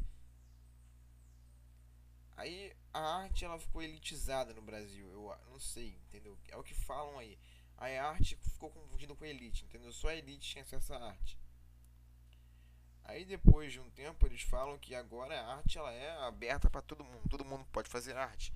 [2.37, 6.39] Aí a arte ela ficou elitizada no Brasil, eu não sei, entendeu?
[6.49, 7.39] É o que falam aí.
[7.79, 9.93] Aí a arte ficou confundida com a elite, entendeu?
[9.93, 11.39] Só a elite tinha acesso à arte.
[13.09, 16.83] Aí depois de um tempo eles falam que agora a arte ela é aberta para
[16.83, 18.53] todo mundo, todo mundo pode fazer arte.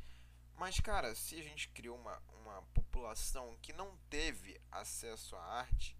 [0.57, 5.97] Mas cara, se a gente criou uma, uma população que não teve acesso à arte,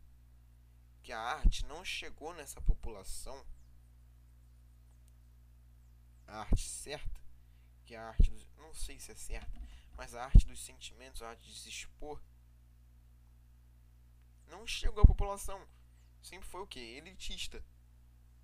[1.01, 3.47] que a arte não chegou nessa população,
[6.27, 7.21] a arte certa,
[7.87, 9.63] que a arte dos, não sei se é certa,
[9.97, 12.21] mas a arte dos sentimentos, a arte de se expor,
[14.49, 15.65] não chegou à população.
[16.21, 16.81] Sempre foi o que?
[16.81, 17.65] Elitista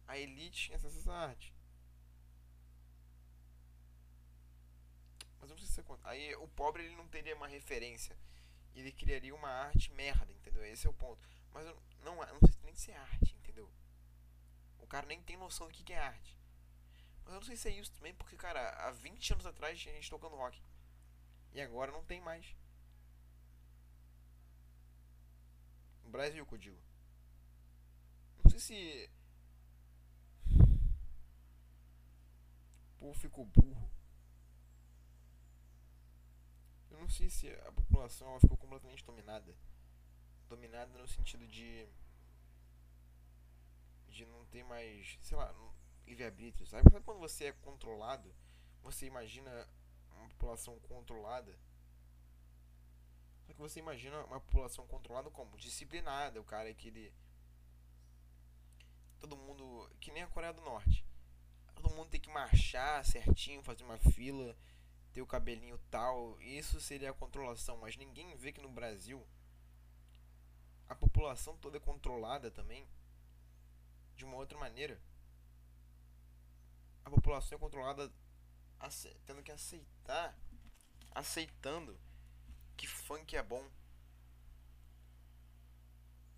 [0.06, 1.54] a elite tinha acesso à arte.
[5.40, 8.16] Mas não sei se é Aí o pobre ele não teria uma referência.
[8.74, 10.64] Ele criaria uma arte merda, entendeu?
[10.64, 11.28] Esse é o ponto.
[11.52, 13.70] Mas eu, não, eu não sei nem se é arte, entendeu?
[14.78, 16.36] O cara nem tem noção do que é arte.
[17.24, 19.94] Mas eu não sei se é isso também, porque, cara, há 20 anos atrás tinha
[19.94, 20.62] gente tocando rock.
[21.52, 22.54] E agora não tem mais.
[26.04, 26.78] No Brasil, que eu digo.
[28.44, 29.10] Não sei se
[32.96, 33.90] povo ficou burro.
[36.90, 39.54] Eu não sei se a população ficou completamente dominada.
[40.48, 41.88] Dominada no sentido de.
[44.08, 45.18] de não ter mais.
[45.20, 45.54] sei lá,
[46.06, 46.90] livre-arbítrio, sabe?
[46.90, 48.34] Sabe quando você é controlado?
[48.82, 49.68] Você imagina
[50.12, 51.58] uma população controlada?
[53.46, 55.56] Só que você imagina uma população controlada como?
[55.58, 57.14] Disciplinada, o cara é que ele.
[59.20, 59.88] Todo mundo.
[60.00, 61.05] que nem a Coreia do Norte
[61.76, 64.56] todo mundo tem que marchar certinho, fazer uma fila,
[65.12, 66.40] ter o cabelinho tal.
[66.40, 69.24] Isso seria a controlação, mas ninguém vê que no Brasil
[70.88, 72.86] a população toda é controlada também
[74.14, 75.00] de uma outra maneira.
[77.04, 78.12] A população é controlada
[79.24, 80.36] tendo que aceitar,
[81.12, 81.98] aceitando
[82.76, 83.68] que funk é bom.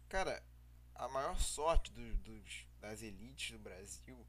[0.08, 0.42] Cara,
[0.94, 4.26] a maior sorte do, dos, das elites do Brasil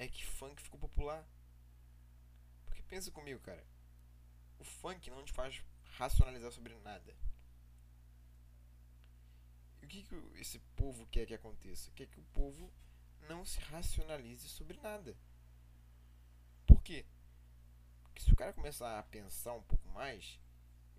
[0.00, 1.28] é que funk ficou popular.
[2.64, 3.62] Porque pensa comigo, cara.
[4.58, 5.62] O funk não te faz
[5.98, 7.14] racionalizar sobre nada.
[9.82, 11.90] E o que, que esse povo quer que aconteça?
[11.90, 12.72] Quer que o povo
[13.28, 15.14] não se racionalize sobre nada.
[16.66, 17.04] Por quê?
[18.02, 20.40] Porque se o cara começar a pensar um pouco mais,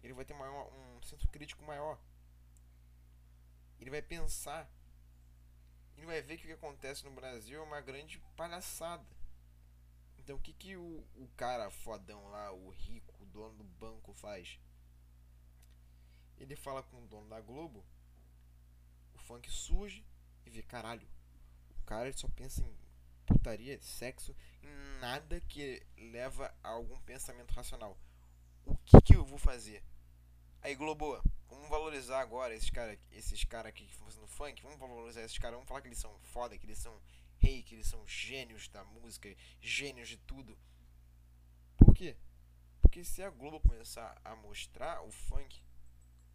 [0.03, 1.99] ele vai ter maior, um senso crítico maior.
[3.79, 4.71] Ele vai pensar
[6.01, 9.05] e vai ver que o que acontece no Brasil é uma grande palhaçada.
[10.17, 14.13] Então o que, que o, o cara fodão lá, o rico, o dono do banco
[14.13, 14.59] faz?
[16.37, 17.85] Ele fala com o dono da Globo,
[19.13, 20.05] o funk surge
[20.45, 21.07] e vê, caralho,
[21.77, 22.75] o cara só pensa em
[23.25, 27.97] putaria, sexo, em nada que leva a algum pensamento racional.
[28.65, 29.83] O que, que eu vou fazer?
[30.61, 35.21] Aí Globo, vamos valorizar agora esses caras esses cara aqui que fazendo funk, vamos valorizar
[35.21, 36.99] esses caras, vamos falar que eles são foda, que eles são
[37.37, 40.57] rei, que eles são gênios da música, gênios de tudo.
[41.77, 42.15] Por quê?
[42.81, 45.61] Porque se a Globo começar a mostrar o funk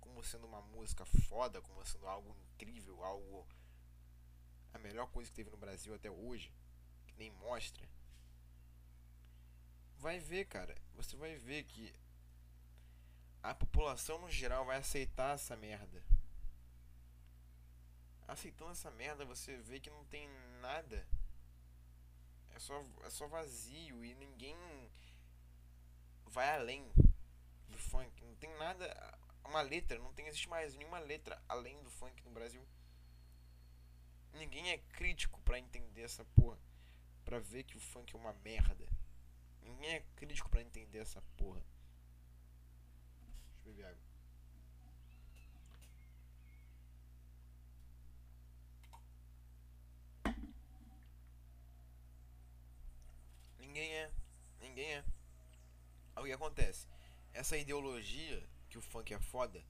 [0.01, 3.47] como sendo uma música foda, como sendo algo incrível, algo
[4.73, 6.53] a melhor coisa que teve no Brasil até hoje,
[7.07, 7.89] que nem mostra,
[9.99, 11.93] vai ver, cara, você vai ver que
[13.51, 16.03] a população no geral vai aceitar essa merda.
[18.27, 20.29] Aceitando essa merda, você vê que não tem
[20.61, 21.07] nada.
[22.51, 24.57] É só, é só vazio e ninguém
[26.25, 26.91] vai além
[27.69, 28.25] do funk.
[28.25, 29.19] Não tem nada.
[29.45, 32.67] Uma letra, não tem, existe mais nenhuma letra além do funk no Brasil.
[34.33, 36.59] Ninguém é crítico para entender essa porra.
[37.25, 38.89] Pra ver que o funk é uma merda.
[39.63, 41.63] Ninguém é crítico para entender essa porra
[43.67, 44.03] beber água.
[53.59, 54.13] Ninguém é.
[54.61, 55.05] Ninguém é.
[56.17, 56.87] o que acontece?
[57.33, 59.63] Essa ideologia que o funk é foda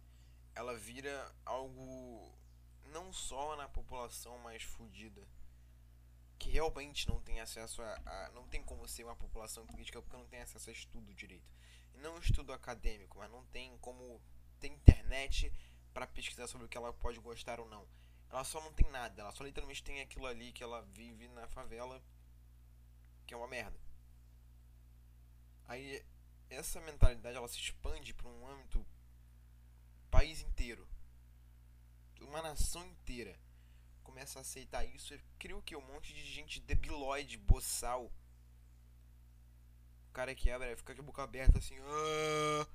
[0.57, 2.35] ela vira algo
[2.87, 5.23] não só na população mais fodida,
[6.39, 10.17] que realmente não tem acesso a, a, não tem como ser uma população crítica porque
[10.17, 11.47] não tem acesso a estudo direito.
[11.97, 14.21] Não estudo acadêmico, mas não tem como
[14.61, 15.53] ter internet
[15.93, 17.87] para pesquisar sobre o que ela pode gostar ou não.
[18.31, 21.47] Ela só não tem nada, ela só literalmente tem aquilo ali que ela vive na
[21.49, 22.03] favela,
[23.27, 23.79] que é uma merda.
[25.67, 26.05] Aí
[26.51, 28.87] essa mentalidade ela se expande para um âmbito
[30.11, 30.87] país inteiro.
[32.21, 33.39] Uma nação inteira
[34.03, 35.77] começa a aceitar isso e cria o que?
[35.77, 38.13] Um monte de gente debilóide, boçal.
[40.17, 41.77] Cara quebra, fica com a boca aberta assim.
[41.79, 42.67] Ah!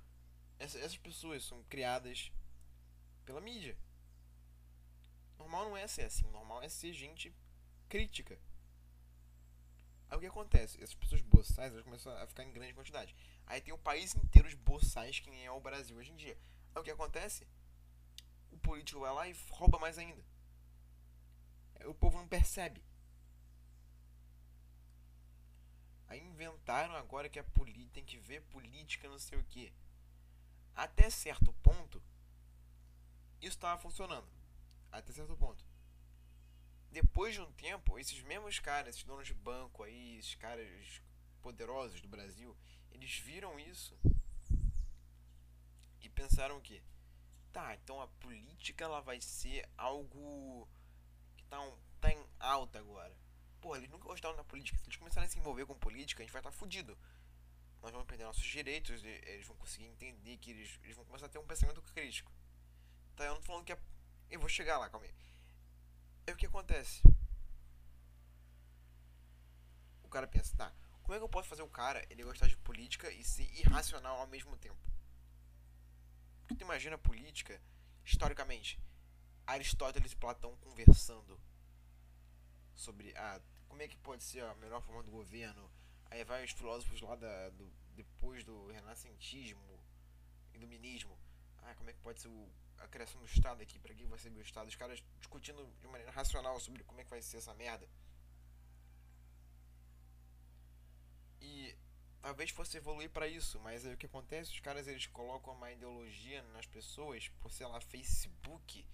[0.59, 2.31] Essas pessoas são criadas
[3.25, 3.75] pela mídia.
[5.39, 7.33] Normal não é ser assim, normal é ser gente
[7.89, 8.37] crítica.
[10.07, 10.77] Aí o que acontece?
[10.83, 13.15] Essas pessoas boçais elas começam a ficar em grande quantidade.
[13.47, 16.37] Aí tem o país inteiro de boçais, que nem é o Brasil hoje em dia.
[16.75, 17.47] Aí o que acontece?
[18.51, 20.23] O político vai lá e rouba mais ainda.
[21.85, 22.83] O povo não percebe.
[26.11, 29.71] Aí inventaram agora que a política tem que ver política não sei o que.
[30.75, 32.03] Até certo ponto,
[33.39, 34.27] isso estava funcionando.
[34.91, 35.63] Até certo ponto.
[36.91, 41.01] Depois de um tempo, esses mesmos caras, esses donos de banco aí, esses caras
[41.41, 42.57] poderosos do Brasil,
[42.91, 43.97] eles viram isso
[46.01, 46.83] e pensaram que
[47.53, 50.67] tá, então a política ela vai ser algo
[51.37, 53.15] que tá, um, tá em alta agora.
[53.61, 54.77] Pô, eles nunca gostaram da política.
[54.79, 56.97] Se eles começarem a se envolver com política, a gente vai estar tá fudido.
[57.81, 61.29] Nós vamos perder nossos direitos, eles vão conseguir entender que eles, eles vão começar a
[61.29, 62.31] ter um pensamento crítico.
[63.15, 63.79] Tá, eu não tô falando que é.
[64.29, 65.13] Eu vou chegar lá, calma aí.
[66.25, 67.01] É o que acontece.
[70.03, 72.57] O cara pensa, tá, como é que eu posso fazer o cara ele gostar de
[72.57, 74.79] política e ser irracional ao mesmo tempo?
[76.41, 77.61] Porque tu imagina a política,
[78.03, 78.79] historicamente,
[79.45, 81.39] Aristóteles e Platão conversando
[82.75, 83.41] sobre ah,
[83.71, 85.71] como é que pode ser a melhor forma do governo.
[86.09, 89.79] Aí vai os filósofos lá da, do, depois do renascentismo
[90.53, 91.17] e do minismo.
[91.63, 93.79] Ah, como é que pode ser o, a criação do Estado aqui?
[93.79, 94.67] Para quem vai ser o Estado?
[94.67, 97.87] Os caras discutindo de maneira racional sobre como é que vai ser essa merda.
[101.39, 101.73] E
[102.21, 104.51] talvez fosse evoluir para isso, mas aí o que acontece?
[104.51, 108.85] Os caras eles colocam uma ideologia nas pessoas por sei lá Facebook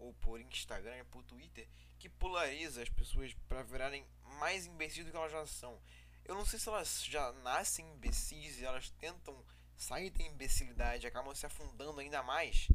[0.00, 4.04] ou por Instagram, por Twitter, que polariza as pessoas para virarem
[4.38, 5.80] mais imbecis do que elas já são.
[6.24, 9.44] Eu não sei se elas já nascem imbecis e elas tentam
[9.76, 12.68] sair da imbecilidade, acabam se afundando ainda mais.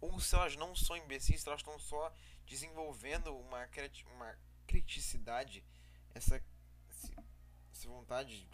[0.00, 2.12] Ou se elas não são imbecis, elas estão só
[2.46, 3.68] desenvolvendo uma,
[4.14, 5.64] uma criticidade,
[6.14, 6.42] essa
[7.72, 8.48] essa vontade,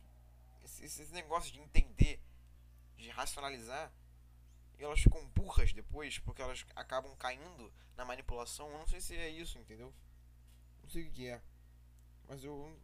[0.65, 2.21] esse, esse negócio de entender,
[2.97, 3.91] de racionalizar,
[4.79, 8.71] e elas ficam burras depois, porque elas acabam caindo na manipulação.
[8.71, 9.93] Eu não sei se é isso, entendeu?
[10.83, 11.41] Não sei o que é.
[12.29, 12.77] Mas eu.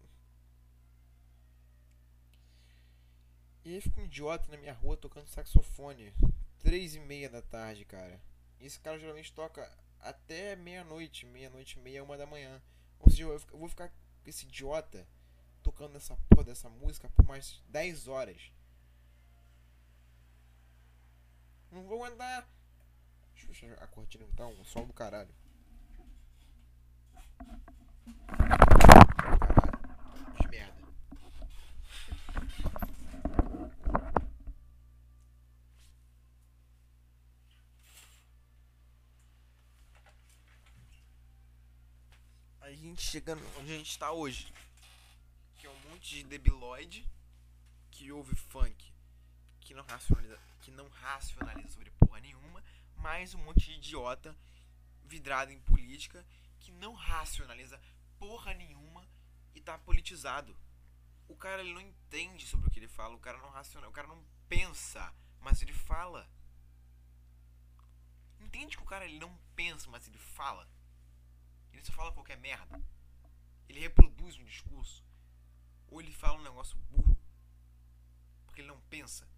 [3.64, 6.14] E aí fica um idiota na minha rua tocando saxofone.
[6.60, 8.20] Três e meia da tarde, cara.
[8.58, 12.62] E esse cara geralmente toca até meia-noite, meia-noite e meia, uma da manhã.
[12.98, 13.94] Ou seja, eu vou ficar com
[14.28, 15.06] esse idiota
[15.62, 18.50] tocando essa porra dessa música por mais 10 horas.
[21.70, 22.48] Não vou andar.
[23.32, 25.34] Deixa eu fechar a cortina então, o sol do caralho.
[30.50, 30.80] Merda.
[42.60, 44.52] A gente chegando onde a gente está hoje
[46.00, 47.06] monte de debilóide
[47.90, 48.90] que ouve funk,
[49.70, 52.60] que não racionaliza, que não racionaliza sobre porra nenhuma,
[52.96, 54.36] mais um monte de idiota
[55.04, 56.26] vidrado em política
[56.58, 57.80] que não racionaliza
[58.18, 59.08] porra nenhuma
[59.54, 60.58] e tá politizado.
[61.28, 63.92] O cara ele não entende sobre o que ele fala, o cara não raciona, o
[63.92, 66.28] cara não pensa, mas ele fala.
[68.40, 70.68] Entende que o cara ele não pensa, mas ele fala?
[71.72, 72.82] Ele só fala qualquer merda.
[73.68, 75.04] Ele reproduz um discurso.
[75.86, 77.16] Ou ele fala um negócio burro.
[78.46, 79.30] Porque ele não pensa.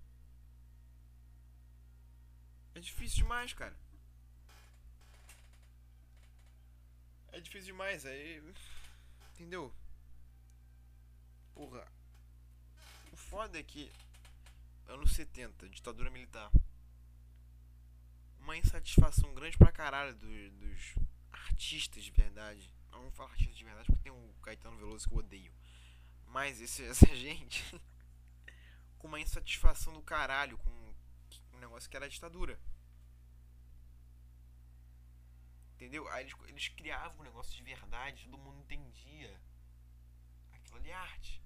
[2.82, 3.76] É difícil demais, cara.
[7.30, 8.42] É difícil demais, aí.
[9.34, 9.72] Entendeu?
[11.54, 11.86] Porra.
[13.12, 13.88] O foda é que.
[14.88, 16.50] Anos 70, ditadura militar.
[18.40, 20.96] Uma insatisfação grande pra caralho do, dos
[21.30, 22.68] artistas de verdade.
[22.90, 25.52] Não vou falar artistas de verdade porque tem o Caetano Veloso que eu odeio.
[26.26, 27.62] Mas esse, essa gente
[28.98, 30.94] com uma insatisfação do caralho com
[31.52, 32.58] um negócio que era ditadura.
[35.82, 36.08] Entendeu?
[36.10, 39.36] Aí eles, eles criavam um negócio de verdade, todo mundo entendia.
[40.52, 41.42] Aquilo ali é arte.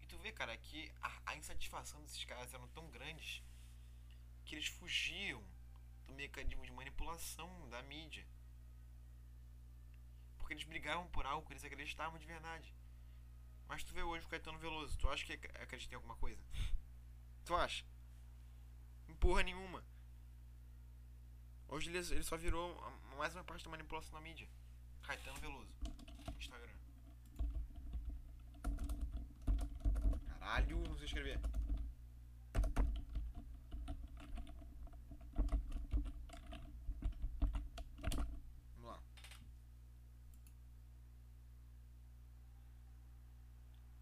[0.00, 3.42] E tu vê, cara, que a, a insatisfação desses caras eram tão grandes
[4.44, 5.44] que eles fugiam
[6.06, 8.24] do mecanismo de manipulação da mídia.
[10.38, 12.72] Porque eles brigavam por algo que eles acreditavam de verdade.
[13.66, 16.40] Mas tu vê hoje o Caetano Veloso, tu acha que acredita em alguma coisa?
[17.44, 17.84] Tu acha?
[19.08, 19.84] Em porra nenhuma.
[21.72, 22.76] Hoje ele, ele só virou
[23.16, 24.48] mais uma parte da manipulação da mídia.
[25.04, 25.72] Caetano Veloso.
[26.36, 26.74] Instagram.
[30.26, 31.40] Caralho, não sei escrever.
[38.74, 39.00] Vamos lá.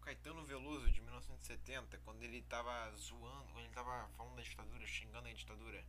[0.01, 5.27] Caetano Veloso de 1970, quando ele tava zoando, quando ele tava falando da ditadura, xingando
[5.27, 5.85] a ditadura.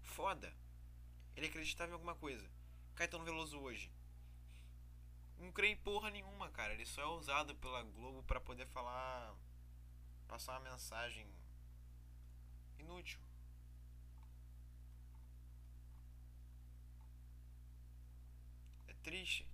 [0.00, 0.65] Foda.
[1.36, 2.50] Ele acreditava em alguma coisa.
[2.94, 3.92] Caetano Veloso hoje.
[5.38, 6.72] Não creio em porra nenhuma, cara.
[6.72, 9.36] Ele só é usado pela Globo para poder falar.
[10.26, 11.26] Passar uma mensagem
[12.78, 13.20] inútil.
[18.88, 19.46] É triste.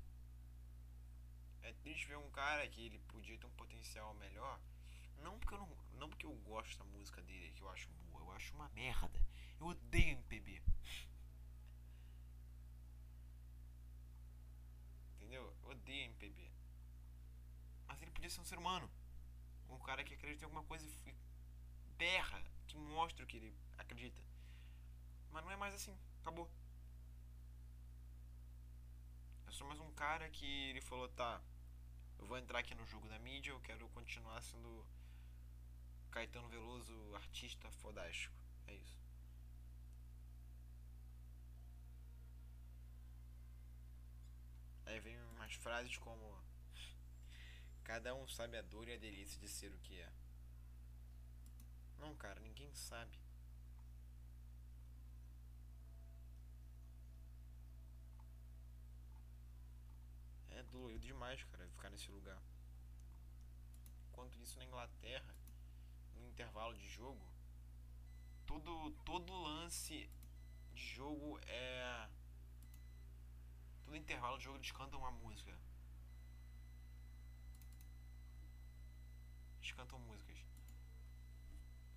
[1.62, 4.60] É triste ver um cara que ele podia ter um potencial melhor.
[5.18, 8.20] Não porque eu não, não porque eu gosto da música dele, que eu acho boa,
[8.20, 9.20] eu acho uma merda.
[9.60, 10.62] Eu odeio MPB.
[15.82, 16.50] Eu odeio MPB.
[17.86, 18.88] Mas ele podia ser um ser humano.
[19.68, 21.14] Um cara que acredita em alguma coisa e
[21.96, 24.22] berra, que mostra o que ele acredita.
[25.30, 25.96] Mas não é mais assim.
[26.20, 26.48] Acabou.
[29.46, 31.42] É só mais um cara que ele falou, tá,
[32.18, 34.86] eu vou entrar aqui no jogo da mídia, eu quero continuar sendo
[36.10, 38.34] Caetano Veloso, artista fodástico.
[38.66, 39.01] É isso.
[45.62, 46.42] Frases como
[47.84, 50.12] Cada um sabe a dor e a delícia de ser o que é.
[51.98, 53.18] Não, cara, ninguém sabe.
[60.50, 62.40] É dolorido demais, cara, ficar nesse lugar.
[64.08, 65.34] Enquanto isso na Inglaterra,
[66.14, 67.26] no intervalo de jogo,
[68.46, 70.08] todo todo lance
[70.72, 72.08] de jogo é
[73.92, 75.54] todo intervalo de jogo eles cantam uma música.
[79.58, 80.38] Eles cantam músicas.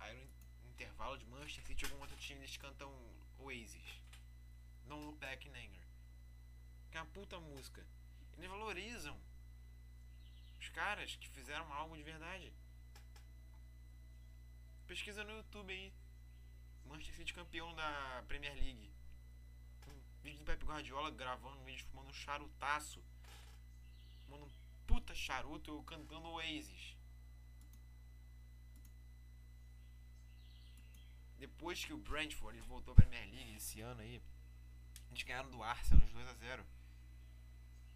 [0.00, 0.28] Aí
[0.62, 2.92] no intervalo de Manchester City algum outro time eles cantam
[3.38, 4.02] Oasis.
[4.86, 5.86] Don't Look Back in Anger.
[6.90, 7.82] Que é uma puta música.
[8.36, 9.18] Eles valorizam
[10.60, 12.52] os caras que fizeram algo de verdade.
[14.86, 15.94] Pesquisa no YouTube aí.
[16.84, 18.95] Manchester City campeão da Premier League.
[20.26, 23.00] Vídeo do Pep Guardiola gravando um vídeo fumando um charutaço.
[24.24, 24.50] Fumando um
[24.84, 26.96] puta charuto eu cantando Oasis.
[31.38, 34.20] Depois que o Brentford voltou à Premier League esse ano aí,
[35.10, 36.66] eles ganharam do Arsenal uns 2 a 0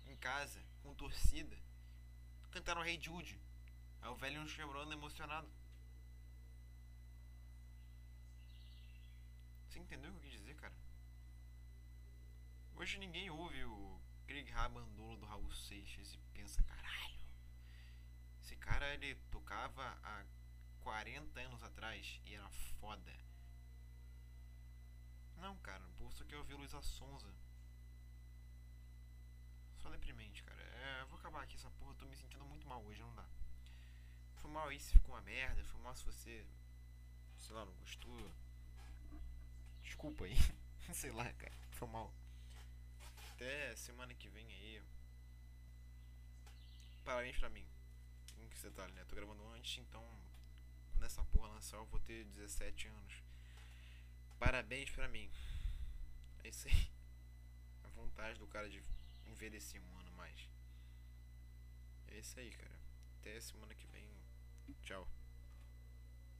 [0.07, 1.59] em casa, com torcida.
[2.53, 3.41] Cantaram Rei hey Jude.
[4.03, 5.51] Aí o velho chorando emocionado.
[9.68, 10.80] Você entendeu o que eu quis dizer, cara?
[12.81, 17.20] Hoje ninguém ouve o Craig Rabandolo do Raul Seixas e pensa, caralho.
[18.41, 20.24] Esse cara ele tocava há
[20.78, 23.14] 40 anos atrás e era foda.
[25.37, 27.31] Não, cara, o povo só quer ouvir Luísa Sonza.
[29.76, 30.62] Só deprimente, cara.
[30.62, 33.14] É, eu vou acabar aqui essa porra, eu tô me sentindo muito mal hoje, não
[33.14, 33.28] dá.
[34.37, 36.47] Foi mal aí se ficou uma merda, foi mal se você,
[37.37, 38.33] sei lá, não gostou.
[39.83, 40.35] Desculpa aí.
[40.95, 41.61] sei lá, cara.
[41.72, 42.20] Foi mal.
[43.41, 44.82] Até semana que vem aí.
[47.03, 47.66] Parabéns pra mim.
[48.36, 49.03] Em que você tá, né?
[49.07, 50.05] Tô gravando antes, então
[50.93, 53.22] quando essa porra lançar eu vou ter 17 anos.
[54.38, 55.32] Parabéns pra mim.
[56.45, 56.91] É isso aí.
[57.82, 58.82] A vontade do cara de
[59.24, 60.47] envelhecer um ano mais.
[62.09, 62.78] É isso aí, cara.
[63.20, 64.07] Até semana que vem.
[64.82, 65.09] Tchau.